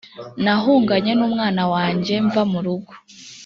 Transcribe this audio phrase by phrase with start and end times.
[0.43, 2.93] nahunganye n umwana wanjye mva mu rugo